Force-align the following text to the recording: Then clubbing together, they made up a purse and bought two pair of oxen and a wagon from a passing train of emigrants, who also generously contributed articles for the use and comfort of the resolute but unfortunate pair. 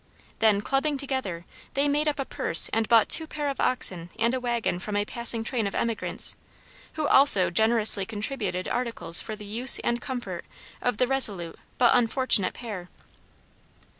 Then 0.39 0.61
clubbing 0.61 0.97
together, 0.97 1.45
they 1.75 1.87
made 1.87 2.07
up 2.07 2.17
a 2.17 2.25
purse 2.25 2.69
and 2.73 2.87
bought 2.87 3.07
two 3.07 3.27
pair 3.27 3.49
of 3.49 3.59
oxen 3.59 4.09
and 4.17 4.33
a 4.33 4.39
wagon 4.39 4.79
from 4.79 4.95
a 4.97 5.05
passing 5.05 5.43
train 5.43 5.67
of 5.67 5.75
emigrants, 5.75 6.35
who 6.93 7.07
also 7.07 7.51
generously 7.51 8.03
contributed 8.07 8.67
articles 8.67 9.21
for 9.21 9.35
the 9.35 9.45
use 9.45 9.77
and 9.83 10.01
comfort 10.01 10.45
of 10.81 10.97
the 10.97 11.05
resolute 11.05 11.59
but 11.77 11.91
unfortunate 11.93 12.55
pair. 12.55 12.89